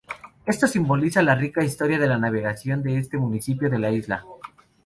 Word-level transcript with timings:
Esto 0.47 0.65
simboliza 0.65 1.21
la 1.21 1.35
rica 1.35 1.63
historia 1.63 1.99
de 1.99 2.07
la 2.07 2.17
navegación 2.17 2.81
de 2.81 2.97
este 2.97 3.17
municipio 3.19 3.69
de 3.69 3.77
la 3.77 3.91
isla. 3.91 4.25